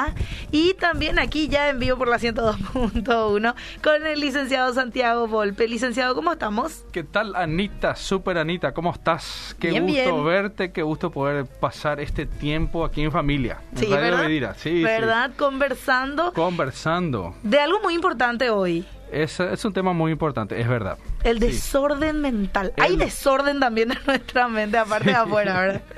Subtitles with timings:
[0.52, 5.68] y también aquí ya en vivo por la 102.1 con el licenciado Santiago Volpe.
[5.68, 6.86] Licenciado, ¿cómo estamos?
[6.94, 7.98] ¿Qué tal, Anita?
[7.98, 9.54] Super Anita, ¿cómo estás?
[9.60, 13.60] Qué gusto verte, qué gusto poder pasar este tiempo aquí en familia.
[13.76, 14.56] Sí, ¿verdad?
[14.58, 15.32] Sí, ¿verdad?
[15.38, 16.33] Conversando.
[16.33, 17.36] Conversando.
[17.43, 18.86] De algo muy importante hoy.
[19.11, 20.97] Es, es un tema muy importante, es verdad.
[21.24, 22.74] El desorden mental.
[22.78, 25.82] Hay desorden también en nuestra mente, aparte de afuera, ¿verdad?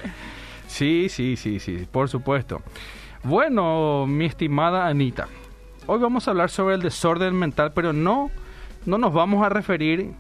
[0.68, 2.62] Sí, sí, sí, sí, por supuesto.
[3.24, 5.28] Bueno, mi estimada Anita,
[5.88, 8.30] hoy vamos a hablar sobre el desorden mental, pero no,
[8.86, 10.14] no nos vamos a referir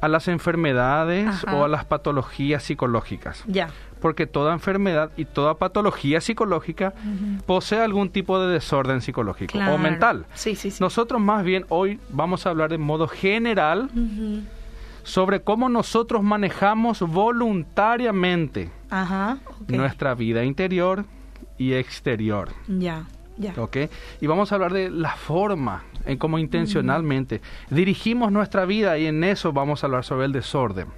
[0.00, 3.44] a las enfermedades o a las patologías psicológicas.
[3.46, 3.70] Ya.
[4.00, 6.94] Porque toda enfermedad y toda patología psicológica
[7.46, 10.26] posee algún tipo de desorden psicológico o mental.
[10.34, 10.82] Sí, sí, sí.
[10.82, 13.90] Nosotros más bien hoy vamos a hablar de modo general
[15.02, 18.70] sobre cómo nosotros manejamos voluntariamente
[19.68, 21.04] nuestra vida interior
[21.58, 22.48] y exterior.
[22.68, 23.04] Ya.
[23.56, 23.76] ¿Ok?
[24.20, 29.24] Y vamos a hablar de la forma en cómo intencionalmente dirigimos nuestra vida y en
[29.24, 30.88] eso vamos a hablar sobre el desorden.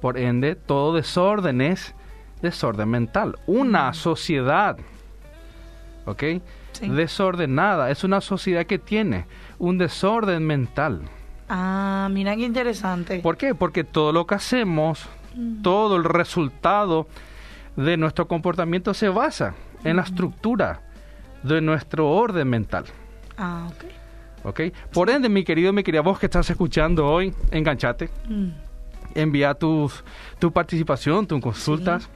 [0.00, 1.94] Por ende, todo desorden es
[2.40, 3.38] desorden mental.
[3.46, 4.76] Una sociedad,
[6.06, 6.24] ¿ok?
[6.80, 9.26] Desordenada es una sociedad que tiene
[9.58, 11.02] un desorden mental.
[11.48, 13.20] Ah, mira qué interesante.
[13.20, 13.54] ¿Por qué?
[13.54, 15.06] Porque todo lo que hacemos,
[15.62, 17.06] todo el resultado
[17.76, 20.80] de nuestro comportamiento se basa en la estructura
[21.42, 22.84] de nuestro orden mental.
[23.36, 23.84] Ah, ok.
[24.44, 24.60] ¿Ok?
[24.92, 28.10] Por ende, mi querido, mi querida, vos que estás escuchando hoy, enganchate.
[28.28, 28.48] Mm.
[29.14, 30.04] Envía tus,
[30.38, 32.08] tu participación, tus consultas.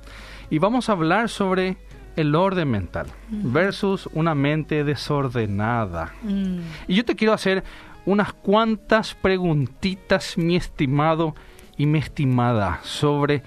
[0.50, 1.76] Y vamos a hablar sobre
[2.16, 3.52] el orden mental mm.
[3.52, 6.14] versus una mente desordenada.
[6.22, 6.58] Mm.
[6.88, 7.62] Y yo te quiero hacer
[8.06, 11.34] unas cuantas preguntitas, mi estimado
[11.76, 13.42] y mi estimada, sobre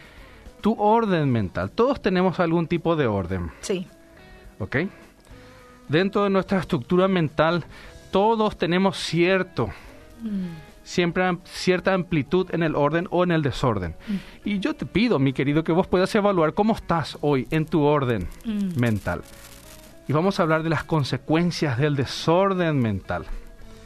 [0.61, 1.71] tu orden mental.
[1.71, 3.49] Todos tenemos algún tipo de orden.
[3.61, 3.87] Sí.
[4.59, 4.77] ¿Ok?
[5.89, 7.65] Dentro de nuestra estructura mental,
[8.11, 9.69] todos tenemos cierto,
[10.21, 10.83] mm.
[10.83, 13.95] siempre cierta amplitud en el orden o en el desorden.
[14.07, 14.15] Mm.
[14.45, 17.81] Y yo te pido, mi querido, que vos puedas evaluar cómo estás hoy en tu
[17.81, 18.79] orden mm.
[18.79, 19.23] mental.
[20.07, 23.25] Y vamos a hablar de las consecuencias del desorden mental.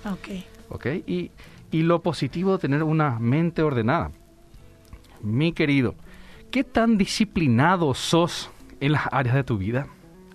[0.05, 0.43] Ok.
[0.69, 0.85] Ok.
[1.07, 1.31] Y,
[1.71, 4.11] y lo positivo de tener una mente ordenada.
[5.21, 5.95] Mi querido,
[6.51, 9.87] ¿qué tan disciplinado sos en las áreas de tu vida?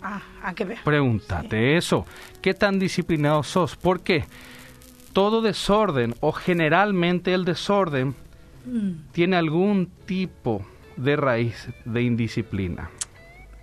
[0.02, 0.78] Ah, a que ver.
[0.84, 2.06] Pregúntate eso.
[2.40, 3.76] ¿Qué tan disciplinado sos?
[3.76, 4.24] Porque
[5.12, 8.14] todo desorden o generalmente el desorden
[8.64, 9.12] mm.
[9.12, 10.64] tiene algún tipo
[10.96, 12.90] de raíz de indisciplina.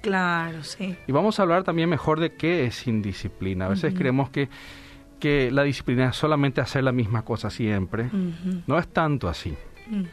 [0.02, 0.96] Claro, sí.
[1.08, 3.66] Y vamos a hablar también mejor de qué es indisciplina.
[3.66, 4.50] A veces creemos que,
[5.20, 8.10] que la disciplina es solamente hacer la misma cosa siempre.
[8.68, 9.56] No es tanto así.
[9.88, 10.04] Mm.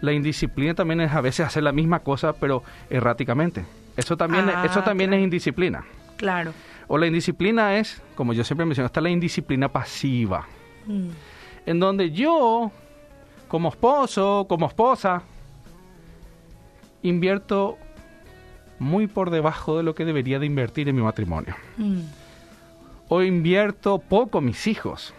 [0.00, 3.64] La indisciplina también es a veces hacer la misma cosa, pero erráticamente.
[3.96, 5.84] Eso también, es, eso ah, también es indisciplina.
[6.16, 6.52] Claro.
[6.88, 10.46] O la indisciplina es, como yo siempre menciono, está la indisciplina pasiva.
[10.86, 11.08] Mm.
[11.66, 12.70] En donde yo,
[13.48, 15.22] como esposo, como esposa,
[17.02, 17.78] invierto
[18.78, 21.54] muy por debajo de lo que debería de invertir en mi matrimonio.
[21.76, 22.00] Mm.
[23.08, 25.14] O invierto poco mis hijos.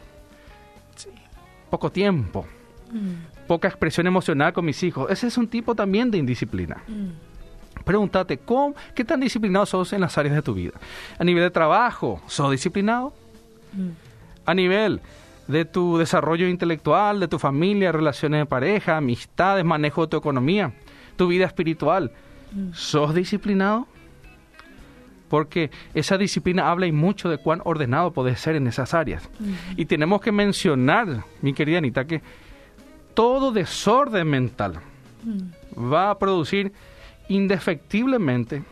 [1.69, 2.45] Poco tiempo.
[2.91, 5.09] Mm poca expresión emocional con mis hijos.
[5.09, 6.83] Ese es un tipo también de indisciplina.
[7.85, 7.87] Mm.
[7.87, 10.73] Pregúntate, ¿cómo, ¿qué tan disciplinado sos en las áreas de tu vida?
[11.17, 13.13] A nivel de trabajo, ¿sos disciplinado?
[13.73, 13.89] Mm.
[14.45, 15.01] A nivel
[15.47, 20.73] de tu desarrollo intelectual, de tu familia, relaciones de pareja, amistades, manejo de tu economía,
[21.15, 22.11] tu vida espiritual,
[22.51, 22.73] mm.
[22.73, 23.87] ¿sos disciplinado?
[25.29, 29.27] Porque esa disciplina habla y mucho de cuán ordenado puedes ser en esas áreas.
[29.75, 32.21] Y tenemos que mencionar, mi querida Anita, que
[33.15, 34.75] todo desorden mental
[35.23, 35.91] mm.
[35.91, 36.71] va a producir
[37.29, 38.63] indefectiblemente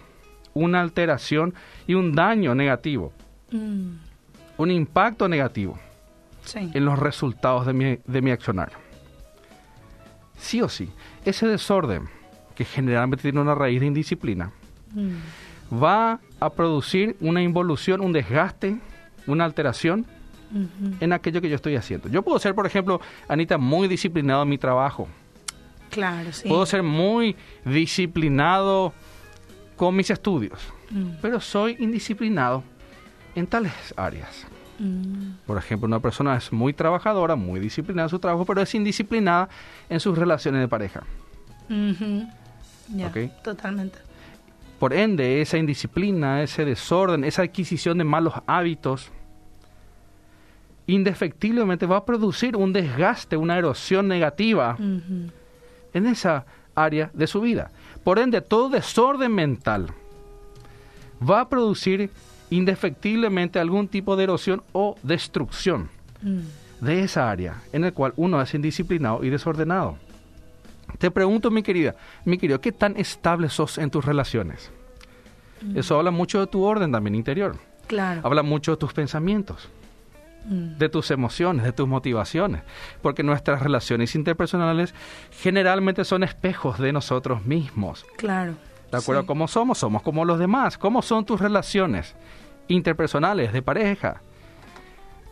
[0.54, 1.54] una alteración
[1.88, 3.12] y un daño negativo,
[3.52, 3.90] mm.
[4.58, 5.80] un impacto negativo
[6.56, 8.72] en los resultados de mi, de mi accionar.
[10.38, 10.92] Sí o sí,
[11.26, 12.10] ese desorden,
[12.56, 14.52] que generalmente tiene una raíz de indisciplina,
[14.94, 15.82] mm.
[15.82, 18.78] va a producir una involución, un desgaste,
[19.26, 20.06] una alteración
[21.00, 22.10] en aquello que yo estoy haciendo.
[22.10, 25.08] Yo puedo ser, por ejemplo, Anita, muy disciplinado en mi trabajo.
[25.94, 26.48] Claro, sí.
[26.48, 27.36] Puedo ser muy
[27.66, 28.94] disciplinado
[29.76, 30.60] con mis estudios,
[30.90, 31.10] mm.
[31.22, 32.64] pero soy indisciplinado
[33.36, 34.46] en tales áreas.
[34.80, 35.46] Mm.
[35.46, 39.50] Por ejemplo, una persona es muy trabajadora, muy disciplinada en su trabajo, pero es indisciplinada
[39.90, 41.04] en sus relaciones de pareja.
[43.44, 44.00] Totalmente.
[44.80, 49.12] Por ende, esa indisciplina, ese desorden, esa adquisición de malos hábitos,
[50.88, 54.78] indefectiblemente va a producir un desgaste, una erosión negativa
[55.94, 56.46] en esa
[56.76, 57.72] área de su vida.
[58.04, 59.88] Por ende, todo desorden mental
[61.28, 62.10] va a producir
[62.50, 65.90] indefectiblemente algún tipo de erosión o destrucción
[66.22, 66.86] mm.
[66.86, 69.98] de esa área en el cual uno es indisciplinado y desordenado.
[70.98, 71.96] Te pregunto, mi querida,
[72.26, 74.70] mi querido, ¿qué tan estable sos en tus relaciones?
[75.62, 75.78] Mm.
[75.78, 77.58] Eso habla mucho de tu orden también interior.
[77.88, 78.22] Claro.
[78.24, 79.70] Habla mucho de tus pensamientos.
[80.46, 82.64] De tus emociones, de tus motivaciones,
[83.02, 84.94] porque nuestras relaciones interpersonales
[85.32, 88.06] generalmente son espejos de nosotros mismos.
[88.18, 88.56] Claro.
[88.92, 90.78] De acuerdo a cómo somos, somos como los demás.
[90.78, 92.16] ¿Cómo son tus relaciones
[92.68, 94.22] interpersonales, de pareja?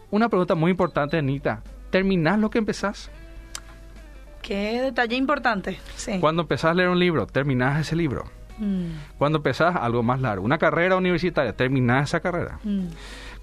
[0.09, 1.61] Una pregunta muy importante, Anita.
[1.91, 3.11] ¿Terminás lo que empezás?
[4.41, 5.79] Qué detalle importante.
[5.95, 6.19] Sí.
[6.19, 8.23] Cuando empezás a leer un libro, terminás ese libro.
[8.57, 8.91] Mm.
[9.17, 12.59] Cuando empezás algo más largo, una carrera universitaria, terminás esa carrera.
[12.63, 12.87] Mm.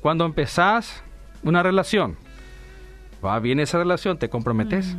[0.00, 1.02] Cuando empezás
[1.42, 2.16] una relación,
[3.24, 4.94] va bien esa relación, te comprometes.
[4.94, 4.98] Mm.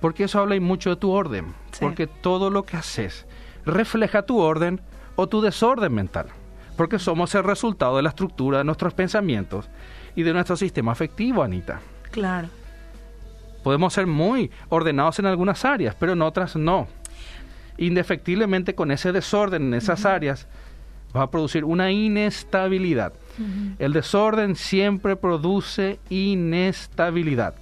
[0.00, 1.54] Porque eso habla mucho de tu orden.
[1.80, 3.26] Porque todo lo que haces
[3.64, 4.80] refleja tu orden
[5.16, 6.26] o tu desorden mental.
[6.76, 9.70] Porque somos el resultado de la estructura de nuestros pensamientos
[10.14, 11.80] y de nuestro sistema afectivo, Anita.
[12.10, 12.48] Claro.
[13.62, 16.86] Podemos ser muy ordenados en algunas áreas, pero en otras no.
[17.78, 20.46] Indefectiblemente con ese desorden en esas áreas
[21.16, 23.14] va a producir una inestabilidad.
[23.78, 27.54] El desorden siempre produce inestabilidad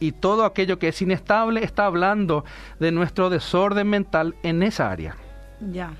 [0.00, 2.44] y todo aquello que es inestable está hablando
[2.80, 5.14] de nuestro desorden mental en esa área.
[5.70, 5.92] Ya.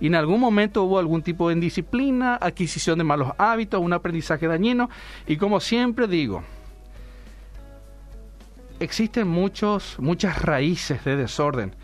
[0.00, 4.46] Y en algún momento hubo algún tipo de indisciplina, adquisición de malos hábitos, un aprendizaje
[4.46, 4.88] dañino.
[5.26, 6.44] Y como siempre digo,
[8.78, 11.74] existen muchos, muchas raíces de desorden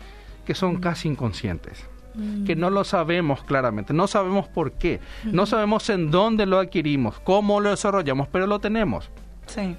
[0.45, 2.45] que son casi inconscientes, mm.
[2.45, 7.19] que no lo sabemos claramente, no sabemos por qué, no sabemos en dónde lo adquirimos,
[7.19, 9.09] cómo lo desarrollamos, pero lo tenemos.
[9.45, 9.75] Sí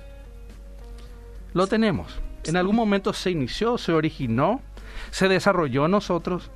[1.54, 2.20] lo tenemos.
[2.44, 4.60] En algún momento se inició, se originó,
[5.10, 6.50] se desarrolló nosotros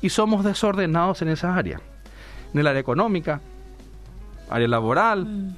[0.00, 1.80] y somos desordenados en esa área.
[2.54, 3.40] En el área económica,
[4.48, 5.56] área laboral, mm.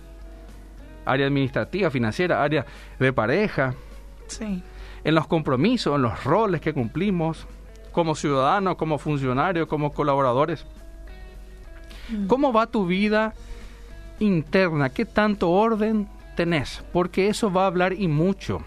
[1.04, 2.66] área administrativa, financiera, área
[2.98, 3.74] de pareja.
[5.04, 7.46] En los compromisos, en los roles que cumplimos
[7.96, 10.66] como ciudadanos, como funcionarios, como colaboradores.
[12.10, 12.26] Mm.
[12.26, 13.32] ¿Cómo va tu vida
[14.18, 14.90] interna?
[14.90, 16.06] ¿Qué tanto orden
[16.36, 16.84] tenés?
[16.92, 18.60] Porque eso va a hablar y mucho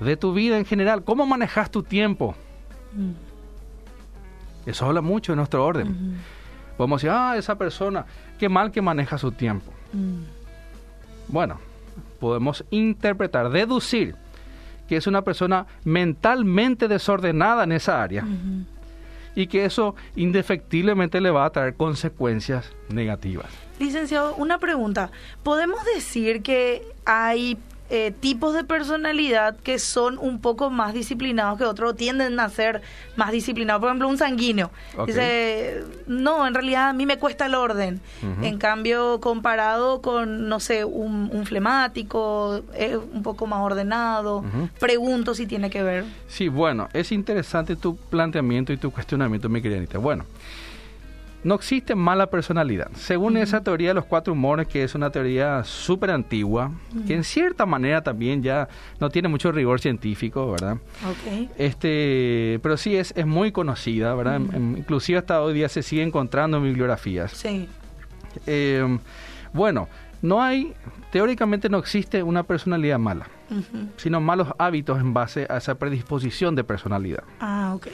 [0.00, 1.04] de tu vida en general.
[1.04, 2.34] ¿Cómo manejas tu tiempo?
[2.94, 3.10] Mm.
[4.64, 6.18] Eso habla mucho de nuestro orden.
[6.78, 8.06] Podemos decir, ah, esa persona,
[8.38, 9.70] qué mal que maneja su tiempo.
[9.92, 10.22] Mm.
[11.28, 11.58] Bueno,
[12.18, 14.16] podemos interpretar, deducir
[14.88, 18.24] que es una persona mentalmente desordenada en esa área
[19.34, 23.46] y que eso indefectiblemente le va a traer consecuencias negativas.
[23.78, 25.12] Licenciado, una pregunta.
[25.44, 27.56] ¿Podemos decir que hay
[27.90, 32.82] eh, tipos de personalidad que son un poco más disciplinados que otros, tienden a ser
[33.16, 33.80] más disciplinados.
[33.80, 34.70] Por ejemplo, un sanguíneo.
[35.06, 38.00] Dice, no, en realidad a mí me cuesta el orden.
[38.42, 44.44] En cambio, comparado con, no sé, un, flemático, es un poco más ordenado.
[44.78, 46.04] Pregunto si tiene que ver.
[46.28, 49.98] Sí, bueno, es interesante tu planteamiento y tu cuestionamiento, mi querida Anita.
[49.98, 50.24] Bueno,
[51.44, 52.90] no existe mala personalidad.
[52.94, 56.72] Según esa teoría de los cuatro humores, que es una teoría súper antigua,
[57.06, 58.68] que en cierta manera también ya
[59.00, 60.78] no tiene mucho rigor científico, ¿verdad?
[61.20, 61.48] Okay.
[61.56, 64.40] Este, pero sí es, es muy conocida, ¿verdad?
[64.40, 67.32] Inclusive hasta hoy día se sigue encontrando en bibliografías.
[67.32, 67.68] Sí.
[68.46, 68.98] Eh,
[69.52, 69.88] bueno,
[70.22, 70.74] no hay,
[71.12, 73.28] teóricamente no existe una personalidad mala,
[73.96, 77.22] sino malos hábitos en base a esa predisposición de personalidad.
[77.40, 77.86] Ah, ok.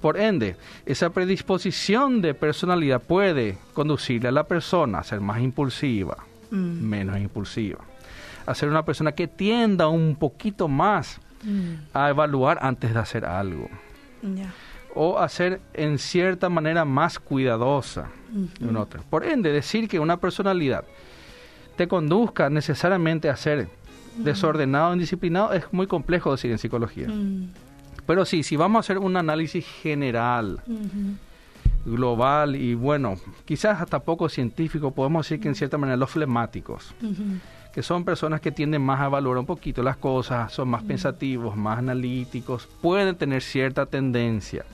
[0.00, 6.16] Por ende, esa predisposición de personalidad puede conducirle a la persona a ser más impulsiva,
[6.50, 6.56] mm.
[6.56, 7.80] menos impulsiva,
[8.46, 11.72] a ser una persona que tienda un poquito más mm.
[11.92, 13.68] a evaluar antes de hacer algo.
[14.94, 18.08] O a ser en cierta manera más cuidadosa
[19.08, 20.84] Por ende, decir que una personalidad
[21.76, 23.68] te conduzca necesariamente a ser
[24.16, 24.24] mm.
[24.24, 27.08] desordenado, indisciplinado, es muy complejo decir en psicología.
[28.06, 30.60] Pero sí, si vamos a hacer un análisis general,
[31.84, 36.94] global y bueno, quizás hasta poco científico, podemos decir que en cierta manera los flemáticos,
[37.72, 41.56] que son personas que tienden más a valorar un poquito las cosas, son más pensativos,
[41.56, 44.64] más analíticos, pueden tener cierta tendencia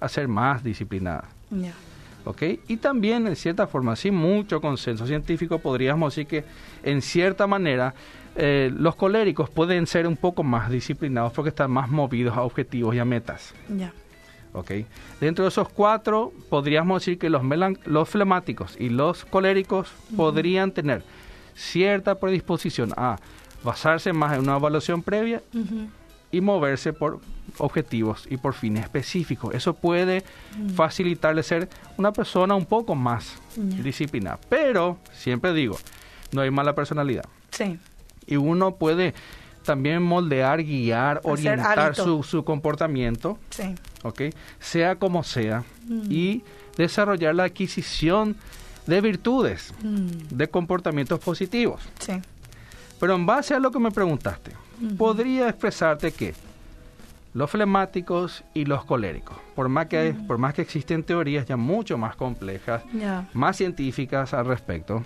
[0.00, 1.26] a ser más disciplinadas.
[2.66, 6.44] Y también, en cierta forma, sin mucho consenso científico, podríamos decir que,
[6.82, 7.94] en cierta manera,
[8.36, 12.94] eh, los coléricos pueden ser un poco más disciplinados porque están más movidos a objetivos
[12.94, 13.54] y a metas.
[13.68, 13.92] Ya.
[14.54, 14.70] ¿ok?
[15.20, 17.42] Dentro de esos cuatro, podríamos decir que los,
[17.84, 21.02] los flemáticos y los coléricos podrían tener
[21.54, 23.18] cierta predisposición a
[23.62, 25.42] basarse más en una evaluación previa
[26.30, 27.20] y moverse por
[27.58, 29.54] objetivos y por fines específicos.
[29.54, 30.24] Eso puede
[30.56, 30.70] mm.
[30.70, 34.38] facilitarle ser una persona un poco más disciplinada.
[34.48, 35.78] Pero, siempre digo,
[36.32, 37.24] no hay mala personalidad.
[37.50, 37.78] Sí.
[38.26, 39.14] Y uno puede
[39.64, 43.74] también moldear, guiar, orientar su, comportamiento, sí.
[44.60, 46.12] sea como sea, mm.
[46.12, 46.44] y
[46.76, 48.36] desarrollar la adquisición
[48.86, 50.36] de virtudes, mm.
[50.36, 51.80] de comportamientos positivos.
[51.98, 52.12] Sí.
[53.00, 54.52] Pero en base a lo que me preguntaste,
[54.96, 56.34] podría expresarte que
[57.32, 61.98] los flemáticos y los coléricos, por más que, por más que existen teorías ya mucho
[61.98, 62.82] más complejas,
[63.32, 65.02] más científicas al respecto,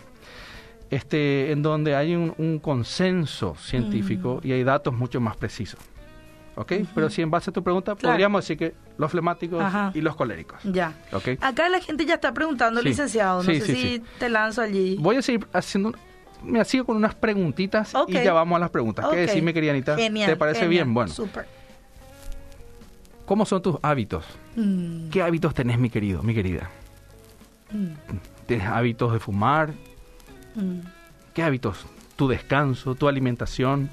[0.91, 5.81] este, en donde hay un, consenso científico y hay datos mucho más precisos.
[6.57, 6.73] ¿Ok?
[6.93, 9.63] Pero si en base a tu pregunta, podríamos decir que los flemáticos
[9.95, 10.61] y los coléricos.
[10.65, 10.93] Ya.
[11.41, 13.43] Acá la gente ya está preguntando, licenciado.
[13.43, 14.97] No sé si te lanzo allí.
[14.99, 15.93] Voy a seguir haciendo
[16.43, 19.07] me sigo con unas preguntitas y ya vamos a las preguntas.
[19.11, 19.97] ¿Qué decís, mi querida Anita?
[19.97, 20.93] ¿Te parece bien?
[20.93, 21.13] Bueno.
[23.27, 24.25] ¿Cómo son tus hábitos?
[24.57, 25.11] Mm.
[25.11, 26.71] ¿Qué hábitos tenés, mi querido, mi querida?
[27.71, 27.93] Mm.
[28.47, 29.75] ¿Tienes hábitos de fumar?
[30.59, 30.81] Mm.
[31.35, 31.87] ¿Qué hábitos?
[32.17, 33.89] ¿Tu descanso, tu alimentación?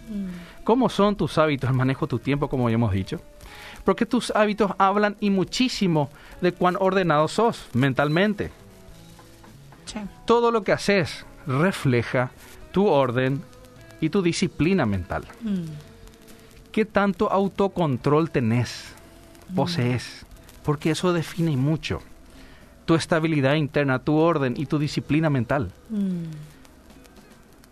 [0.63, 3.21] ¿Cómo son tus hábitos, el manejo de tu tiempo, como ya hemos dicho?
[3.83, 6.09] Porque tus hábitos hablan y muchísimo
[6.41, 8.51] de cuán ordenado sos mentalmente.
[10.25, 12.31] Todo lo que haces, refleja
[12.71, 13.43] tu orden
[14.01, 15.25] y tu disciplina mental.
[15.41, 15.65] Mm.
[16.71, 18.93] ¿Qué tanto autocontrol tenés,
[19.55, 20.25] posees?
[20.63, 22.01] Porque eso define mucho
[22.85, 25.71] tu estabilidad interna, tu orden y tu disciplina mental.
[25.89, 26.54] Mm.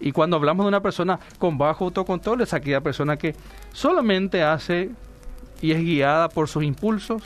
[0.04, 3.36] Y cuando hablamos de una persona con bajo autocontrol, es aquella persona que
[3.72, 4.90] solamente hace
[5.62, 7.24] y es guiada por sus impulsos,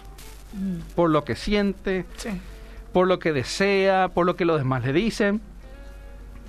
[0.53, 0.93] mm.
[0.93, 2.05] por lo que siente,
[2.93, 5.41] por lo que desea, por lo que los demás le dicen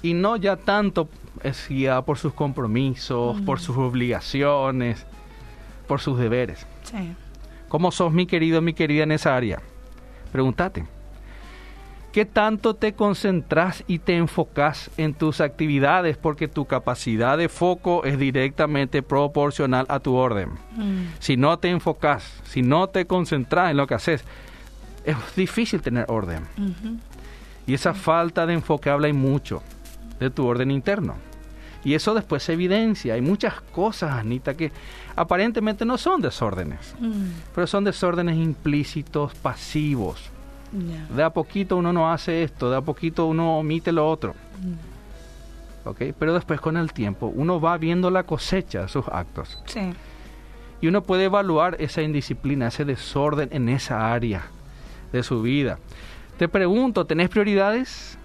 [0.03, 1.09] y no ya tanto
[1.43, 5.07] es guiada por sus compromisos, por sus obligaciones,
[5.87, 6.67] por sus deberes.
[6.83, 7.15] Sí.
[7.69, 9.63] ¿Cómo sos, mi querido, mi querida, en esa área?
[10.31, 10.85] Pregúntate.
[12.19, 16.17] ¿Qué tanto te concentras y te enfocas en tus actividades?
[16.17, 20.49] Porque tu capacidad de foco es directamente proporcional a tu orden.
[20.75, 21.13] Mm.
[21.21, 24.25] Si no te enfocas, si no te concentras en lo que haces,
[25.05, 26.43] es difícil tener orden.
[27.69, 29.63] Y esa falta de enfoque habla y mucho
[30.19, 31.15] de tu orden interno.
[31.85, 33.15] Y eso después se evidencia.
[33.15, 34.73] Hay muchas cosas, Anita, que
[35.15, 37.53] aparentemente no son desórdenes, mm.
[37.55, 40.33] pero son desórdenes implícitos, pasivos.
[40.71, 44.35] De a poquito uno no hace esto, de a poquito uno omite lo otro.
[44.63, 45.89] Mm.
[45.89, 46.03] ¿Ok?
[46.19, 49.59] Pero después con el tiempo uno va viendo la cosecha de sus actos.
[49.67, 49.93] Sí.
[50.81, 54.47] Y uno puede evaluar esa indisciplina, ese desorden en esa área
[55.13, 55.79] de su vida.
[56.39, 58.19] Te pregunto, ¿tenés prioridades?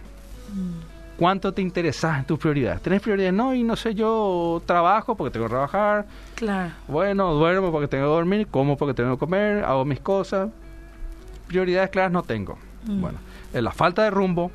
[0.54, 2.82] Mm cuánto te interesas en tus prioridades.
[2.82, 3.34] ¿Tenés prioridades?
[3.34, 6.06] No, y no sé, yo trabajo porque tengo que trabajar.
[6.36, 6.72] Claro.
[6.88, 10.50] Bueno, duermo porque tengo que dormir, como porque tengo que comer, hago mis cosas.
[11.54, 12.58] Prioridades claras no tengo.
[12.88, 13.00] Mm.
[13.00, 13.20] Bueno,
[13.54, 14.52] la falta de rumbo,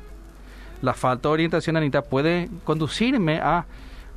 [0.81, 3.65] la falta de orientación, Anita, puede conducirme a,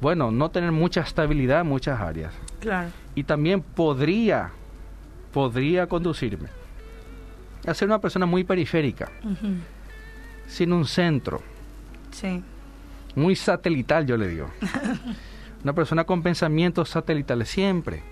[0.01, 2.33] bueno, no tener mucha estabilidad en muchas áreas.
[2.59, 2.89] Claro.
[3.15, 4.51] Y también podría,
[5.33, 6.49] podría conducirme
[7.65, 9.09] a ser una persona muy periférica,
[10.49, 11.41] sin un centro
[12.11, 12.43] Sí.
[13.15, 14.51] Muy satelital, yo le digo.
[15.65, 18.03] Una persona con pensamientos satelitales siempre,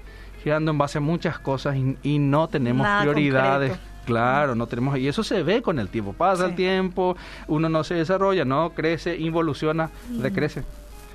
[0.42, 3.78] girando en base a muchas cosas y, no tenemos prioridades.
[4.04, 6.12] Claro, no tenemos, y eso se ve con el tiempo.
[6.12, 7.16] Pasa el tiempo,
[7.46, 10.64] uno no se desarrolla, no crece, involuciona, decrece.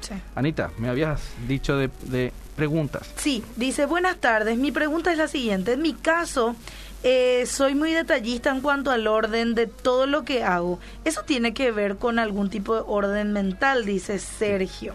[0.02, 0.14] Sí.
[0.36, 3.12] Anita, me habías dicho de, de preguntas.
[3.16, 4.58] Sí, dice, buenas tardes.
[4.58, 5.74] Mi pregunta es la siguiente.
[5.74, 6.56] En mi caso,
[7.04, 10.80] eh, soy muy detallista en cuanto al orden de todo lo que hago.
[11.04, 14.94] Eso tiene que ver con algún tipo de orden mental, dice Sergio.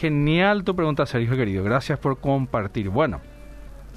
[0.00, 1.62] Genial tu pregunta, Sergio querido.
[1.62, 2.88] Gracias por compartir.
[2.90, 3.20] Bueno,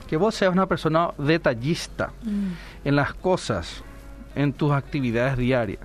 [0.07, 2.51] que vos seas una persona detallista mm.
[2.85, 3.83] en las cosas,
[4.35, 5.79] en tus actividades diarias.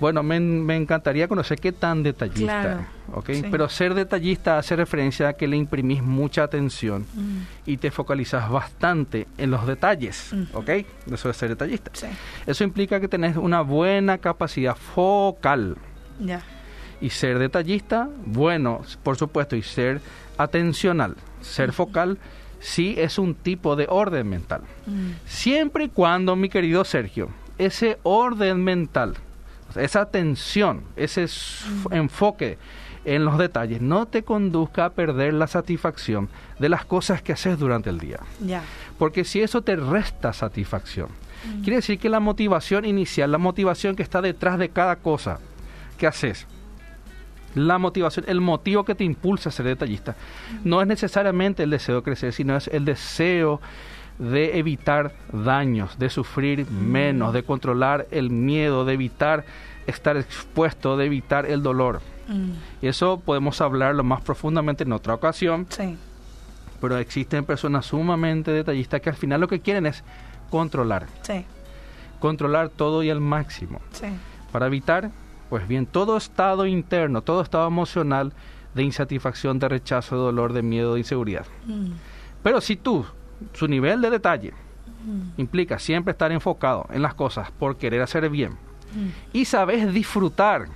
[0.00, 0.36] Bueno, me,
[0.76, 2.88] encantaría conocer qué tan detallista,
[3.50, 7.38] Pero ser detallista hace referencia a que le imprimís mucha atención mm.
[7.66, 10.70] y te focalizas bastante en los detalles, ¿ok?
[11.12, 11.92] Eso es ser detallista.
[12.44, 15.76] Eso implica que tenés una buena capacidad focal.
[17.00, 20.00] Y ser detallista, bueno, por supuesto, y ser
[20.38, 22.18] atencional, ser focal,
[22.64, 24.62] sí es un tipo de orden mental.
[24.86, 25.10] Mm.
[25.26, 27.28] Siempre y cuando, mi querido Sergio,
[27.58, 29.14] ese orden mental
[29.76, 31.26] esa atención, ese
[31.90, 32.58] enfoque
[33.04, 36.28] en los detalles no te conduzca a perder la satisfacción
[36.60, 38.20] de las cosas que haces durante el día.
[38.98, 41.08] Porque si eso te resta satisfacción,
[41.44, 41.62] Mm.
[41.62, 45.38] Quiere decir que la motivación inicial, la motivación que está detrás de cada cosa
[45.98, 46.46] que haces,
[47.54, 50.68] la motivación, el motivo que te impulsa a ser detallista, mm.
[50.68, 53.60] no es necesariamente el deseo de crecer, sino es el deseo
[54.18, 56.90] de evitar daños, de sufrir mm.
[56.90, 59.44] menos, de controlar el miedo, de evitar
[59.86, 62.00] estar expuesto, de evitar el dolor.
[62.80, 65.66] Y eso podemos hablarlo más profundamente en otra ocasión.
[65.68, 65.98] Sí
[66.84, 70.04] pero existen personas sumamente detallistas que al final lo que quieren es
[70.50, 71.06] controlar.
[71.22, 71.46] Sí.
[72.20, 73.80] Controlar todo y al máximo.
[73.92, 74.08] Sí.
[74.52, 75.10] Para evitar,
[75.48, 78.32] pues bien, todo estado interno, todo estado emocional
[78.74, 81.46] de insatisfacción, de rechazo, de dolor, de miedo, de inseguridad.
[81.66, 81.92] Mm.
[82.42, 83.04] Pero si tú,
[83.52, 85.40] su nivel de detalle, mm.
[85.40, 89.08] implica siempre estar enfocado en las cosas por querer hacer bien mm.
[89.32, 90.68] y sabes disfrutar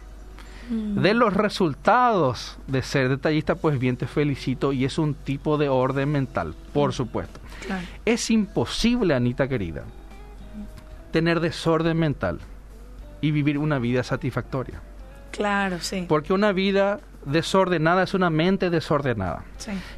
[0.70, 5.70] de los resultados de ser detallista, pues bien te felicito y es un tipo de
[5.70, 7.40] orden mental, por supuesto.
[8.04, 9.84] Es imposible, Anita querida,
[11.10, 12.40] tener desorden mental
[13.20, 14.80] y vivir una vida satisfactoria.
[15.30, 16.06] Claro, sí.
[16.08, 19.44] Porque una vida desordenada es una mente desordenada.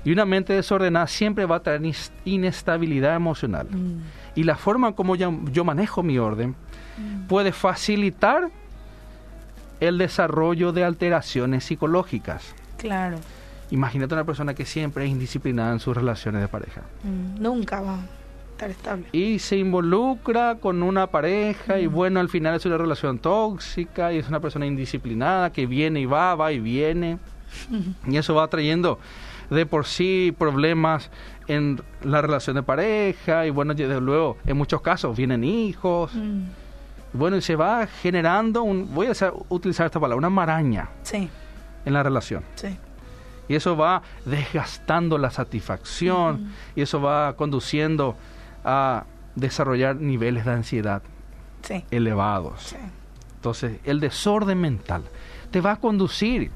[0.04, 1.82] Y una mente desordenada siempre va a traer
[2.24, 3.68] inestabilidad emocional.
[3.70, 4.00] Mm.
[4.34, 6.54] Y la forma como yo, yo manejo mi orden
[7.28, 8.50] puede facilitar
[9.80, 12.54] el desarrollo de alteraciones psicológicas.
[12.76, 13.18] Claro.
[13.70, 16.82] Imagínate una persona que siempre es indisciplinada en sus relaciones de pareja.
[17.04, 17.98] Mm, nunca va
[18.60, 19.06] estar estable.
[19.12, 24.18] Y se involucra con una pareja y bueno, al final es una relación tóxica y
[24.18, 27.18] es una persona indisciplinada que viene y va, va y viene.
[28.06, 28.98] Y eso va trayendo
[29.48, 31.10] de por sí problemas
[31.48, 36.14] en la relación de pareja y bueno, desde luego en muchos casos vienen hijos.
[36.14, 36.44] Mm.
[37.12, 41.28] Bueno, y se va generando, un, voy a utilizar esta palabra, una maraña sí.
[41.84, 42.44] en la relación.
[42.54, 42.76] Sí.
[43.48, 48.14] Y eso va desgastando la satisfacción y eso va conduciendo
[48.64, 51.02] a desarrollar niveles de ansiedad
[51.90, 52.74] elevados.
[53.36, 55.04] Entonces, el desorden mental
[55.50, 56.50] te va a conducir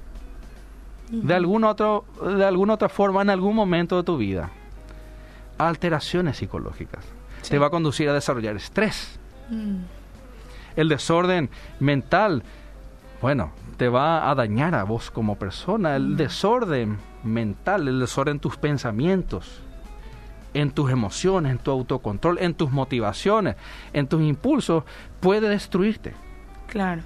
[1.10, 2.04] de, otro,
[2.36, 4.50] de alguna otra forma en algún momento de tu vida
[5.58, 7.04] a alteraciones psicológicas.
[7.48, 9.18] Te va a conducir a desarrollar estrés.
[9.50, 9.82] Mm
[10.76, 12.42] el desorden mental,
[13.20, 15.96] bueno, te va a dañar a vos como persona.
[15.96, 16.16] El mm.
[16.16, 19.62] desorden mental, el desorden en tus pensamientos,
[20.54, 23.56] en tus emociones, en tu autocontrol, en tus motivaciones,
[23.92, 24.84] en tus impulsos,
[25.20, 26.14] puede destruirte.
[26.68, 27.02] Claro.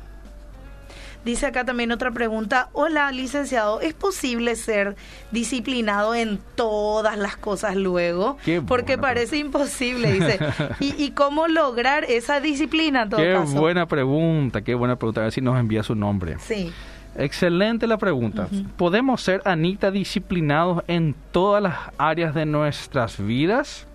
[1.25, 2.71] Dice acá también otra pregunta.
[2.73, 4.97] Hola, licenciado, ¿es posible ser
[5.31, 8.39] disciplinado en todas las cosas luego?
[8.67, 10.39] Porque parece imposible, dice.
[10.81, 15.21] ¿Y, cómo lograr esa disciplina en todo Qué buena pregunta, qué buena pregunta.
[15.21, 16.37] A ver si nos envía su nombre.
[16.39, 16.73] Sí.
[17.19, 18.47] Excelente la pregunta.
[18.77, 23.89] ¿Podemos ser, Anita, disciplinados en todas las áreas de nuestras vidas?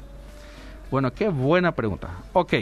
[0.92, 2.10] Bueno, qué buena pregunta.
[2.34, 2.54] Ok.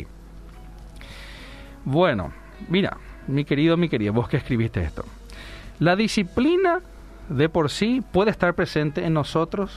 [1.83, 2.31] Bueno,
[2.69, 2.95] mira,
[3.27, 5.03] mi querido, mi querida, vos que escribiste esto.
[5.79, 6.81] La disciplina
[7.27, 9.71] de por sí puede estar presente en nosotros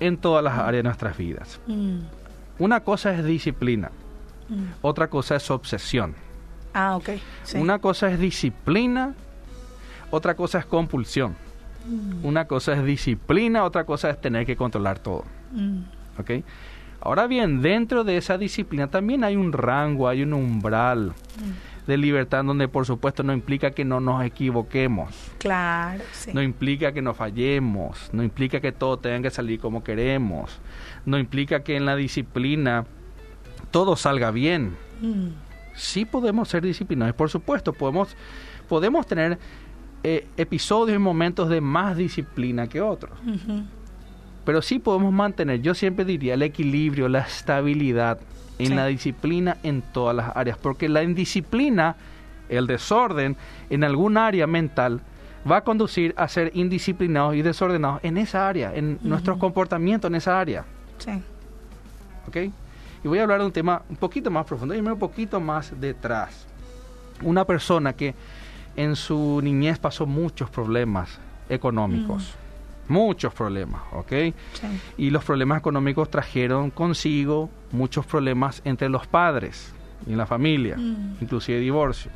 [0.00, 1.60] en todas las áreas de nuestras vidas.
[1.66, 1.98] Mm.
[2.58, 3.90] Una cosa es disciplina,
[4.48, 4.64] mm.
[4.80, 6.14] otra cosa es obsesión.
[6.72, 7.10] Ah, ok.
[7.56, 9.14] Una cosa es disciplina,
[10.10, 11.34] otra cosa es compulsión.
[11.86, 12.24] Mm.
[12.24, 15.24] Una cosa es disciplina, otra cosa es tener que controlar todo.
[16.18, 16.30] ¿Ok?
[17.00, 21.14] Ahora bien, dentro de esa disciplina también hay un rango, hay un umbral
[21.86, 25.14] de libertad donde por supuesto no implica que no nos equivoquemos.
[25.38, 30.58] Claro, No implica que nos fallemos, no implica que todo tenga que salir como queremos,
[31.06, 32.84] no implica que en la disciplina
[33.70, 34.76] todo salga bien.
[35.00, 35.28] Mm.
[35.74, 38.14] Sí podemos ser disciplinados, por supuesto, podemos,
[38.68, 39.38] podemos tener
[40.02, 43.18] eh, episodios y momentos de más disciplina que otros.
[44.44, 48.18] Pero sí podemos mantener, yo siempre diría, el equilibrio, la estabilidad
[48.58, 51.96] en la disciplina en todas las áreas, porque la indisciplina,
[52.48, 53.36] el desorden
[53.68, 55.00] en algún área mental,
[55.50, 60.14] va a conducir a ser indisciplinados y desordenados en esa área, en nuestros comportamientos en
[60.16, 60.64] esa área.
[60.98, 61.12] Sí.
[62.28, 62.36] ¿Ok?
[63.02, 65.72] Y voy a hablar de un tema un poquito más profundo, y un poquito más
[65.80, 66.46] detrás.
[67.22, 68.14] Una persona que
[68.82, 72.36] en su niñez pasó muchos problemas económicos
[72.90, 74.12] muchos problemas, ¿ok?
[74.98, 79.72] Y los problemas económicos trajeron consigo muchos problemas entre los padres
[80.06, 81.18] y en la familia, mm.
[81.20, 82.10] inclusive divorcio.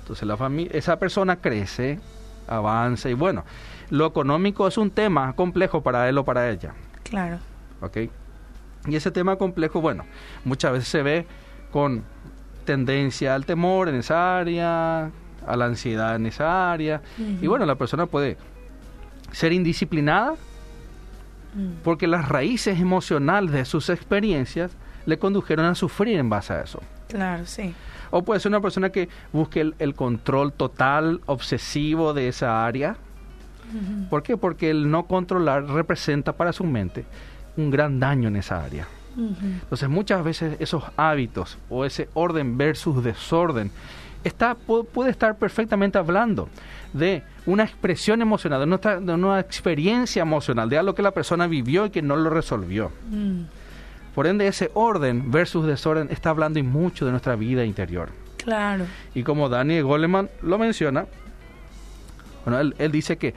[0.00, 2.00] Entonces la familia, esa persona crece,
[2.48, 3.44] avanza y bueno,
[3.90, 6.72] lo económico es un tema complejo para él o para ella.
[7.02, 7.38] Claro.
[7.82, 7.98] ¿Ok?
[8.86, 10.04] Y ese tema complejo, bueno,
[10.44, 11.26] muchas veces se ve
[11.70, 12.02] con
[12.64, 15.10] tendencia al temor en esa área,
[15.52, 17.02] a la ansiedad en esa área.
[17.40, 18.36] Y bueno, la persona puede
[19.32, 20.32] ser indisciplinada,
[21.54, 21.82] mm.
[21.84, 24.72] porque las raíces emocionales de sus experiencias
[25.06, 26.80] le condujeron a sufrir en base a eso.
[27.08, 27.74] Claro, sí.
[28.10, 32.96] O puede ser una persona que busque el, control total, obsesivo de esa área.
[34.08, 34.36] ¿Por qué?
[34.36, 37.04] Porque el no controlar representa para su mente
[37.56, 38.88] un gran daño en esa área.
[39.16, 43.70] Entonces muchas veces esos hábitos o ese orden versus desorden
[44.24, 46.48] está, puede estar perfectamente hablando
[46.92, 51.90] de una expresión emocional, de, una experiencia emocional, de algo que la persona vivió y
[51.90, 52.90] que no lo resolvió.
[53.10, 53.42] Mm.
[54.14, 58.10] Por ende, ese orden versus desorden está hablando y mucho de nuestra vida interior.
[58.36, 58.86] Claro.
[59.14, 61.06] Y como Daniel Goleman lo menciona,
[62.44, 63.34] bueno, él, dice que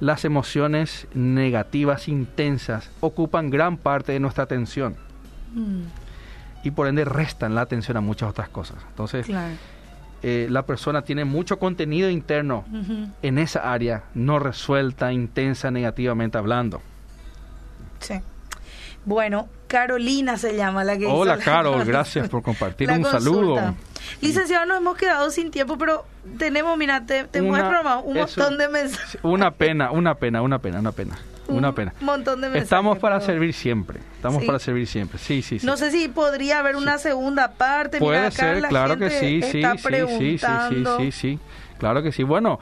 [0.00, 4.96] las emociones negativas intensas ocupan gran parte de nuestra atención.
[5.54, 5.82] Mm.
[6.64, 8.78] Y por ende restan la atención a muchas otras cosas.
[8.88, 9.28] Entonces,
[10.22, 12.64] eh, la persona tiene mucho contenido interno
[13.22, 16.80] en esa área no resuelta, intensa, negativamente hablando.
[18.00, 18.14] Sí.
[19.04, 22.90] Bueno, Carolina se llama la que Hola, Carol, gracias por compartir.
[22.90, 23.74] Un saludo.
[24.20, 26.04] Licenciado, nos hemos quedado sin tiempo, pero
[26.38, 29.20] tenemos, mira, te, te muestro un montón de mensajes.
[29.22, 31.16] Una pena, una pena, una pena, una pena.
[31.48, 31.94] Una pena.
[32.00, 32.64] Un montón de mensajes.
[32.64, 34.00] Estamos para servir siempre.
[34.16, 35.18] Estamos para servir siempre.
[35.18, 35.66] Sí, sí, sí.
[35.66, 37.98] No sé si podría haber una segunda parte.
[37.98, 41.38] Puede ser, claro que sí, sí, sí, sí, sí, sí, sí,
[41.78, 42.22] Claro que sí.
[42.22, 42.58] Bueno,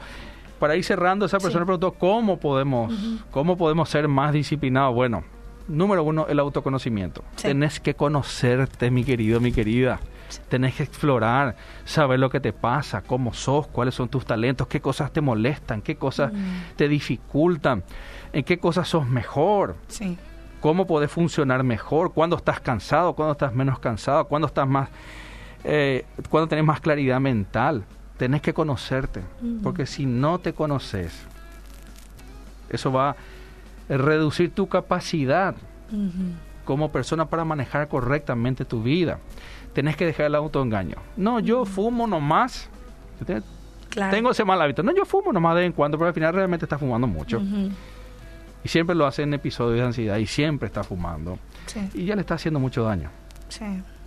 [0.59, 2.93] para ir cerrando, esa persona preguntó cómo podemos,
[3.31, 4.93] cómo podemos ser más disciplinados.
[4.93, 5.23] Bueno,
[5.67, 7.23] número uno, el autoconocimiento.
[7.41, 9.99] Tenés que conocerte, mi querido, mi querida.
[10.49, 14.81] Tenés que explorar, saber lo que te pasa, cómo sos, cuáles son tus talentos, qué
[14.81, 16.75] cosas te molestan, qué cosas mm.
[16.75, 17.83] te dificultan,
[18.33, 19.75] en qué cosas sos mejor.
[20.61, 24.89] Cómo podés funcionar mejor, cuándo estás cansado, cuándo estás menos cansado, cuándo estás más,
[25.63, 27.83] eh, cuándo tenés más claridad mental.
[28.17, 29.61] Tenés que conocerte, mm.
[29.61, 31.13] porque si no te conoces,
[32.69, 33.15] eso va
[33.89, 35.55] reducir tu capacidad
[36.63, 39.19] como persona para manejar correctamente tu vida.
[39.75, 40.95] Tenés que dejar el autoengaño.
[41.17, 42.69] No, yo fumo nomás.
[44.09, 44.81] Tengo ese mal hábito.
[44.83, 47.41] No, yo fumo nomás de vez en cuando, pero al final realmente está fumando mucho.
[48.63, 51.37] Y siempre lo hace en episodios de ansiedad y siempre está fumando.
[51.93, 53.09] Y ya le está haciendo mucho daño.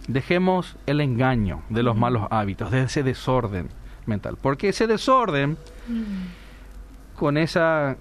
[0.09, 3.69] Dejemos el engaño de los malos hábitos, de ese desorden
[4.07, 4.39] mental.
[4.41, 5.59] Porque ese desorden,
[7.15, 7.99] con esa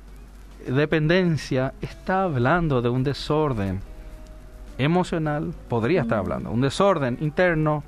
[0.66, 3.82] dependencia está hablando de un desorden
[4.78, 7.84] emocional, podría estar hablando, un desorden interno,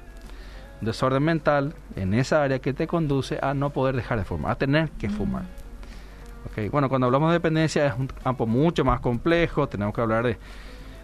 [0.82, 4.52] un desorden mental en esa área que te conduce a no poder dejar de fumar,
[4.52, 5.44] a tener que fumar.
[6.52, 6.70] Okay.
[6.70, 10.38] Bueno, cuando hablamos de dependencia es un campo mucho más complejo, tenemos que hablar de,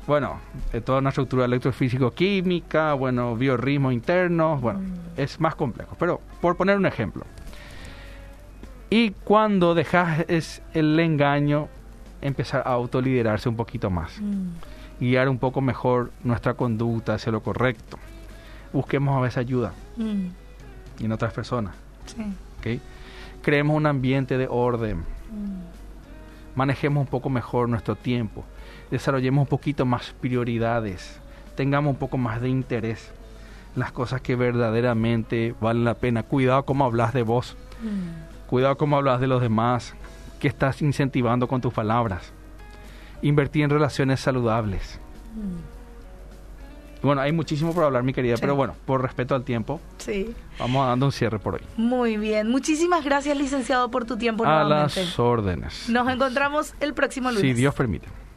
[0.08, 0.40] bueno,
[0.72, 4.80] de toda una estructura electrofísico-química, bueno, biorritmos internos, bueno,
[5.18, 5.96] es más complejo.
[6.00, 7.26] Pero por poner un ejemplo,
[8.90, 10.26] y cuando dejas
[10.74, 11.68] el engaño,
[12.22, 14.20] empezar a autoliderarse un poquito más.
[14.20, 14.50] Mm.
[15.00, 17.98] Guiar un poco mejor nuestra conducta hacia lo correcto.
[18.72, 19.74] Busquemos a veces ayuda.
[19.98, 20.28] Mm.
[21.00, 21.76] Y en otras personas.
[23.42, 25.00] Creemos un ambiente de orden.
[25.00, 26.56] Mm.
[26.56, 28.44] Manejemos un poco mejor nuestro tiempo.
[28.90, 31.20] Desarrollemos un poquito más prioridades.
[31.56, 33.12] Tengamos un poco más de interés
[33.76, 36.24] las cosas que verdaderamente valen la pena.
[36.24, 37.58] Cuidado cómo hablas de vos.
[38.48, 39.96] Cuidado cómo hablas de los demás,
[40.40, 42.34] qué estás incentivando con tus palabras.
[43.22, 45.00] Invertir en relaciones saludables.
[45.36, 45.76] Mm.
[47.06, 50.34] Bueno, hay muchísimo por hablar, mi querida, pero bueno, por respeto al tiempo, sí.
[50.58, 51.62] vamos dando un cierre por hoy.
[51.78, 54.44] Muy bien, muchísimas gracias, licenciado, por tu tiempo.
[54.44, 55.88] A las órdenes.
[55.88, 57.42] Nos encontramos el próximo lunes.
[57.42, 58.08] Si Dios permite.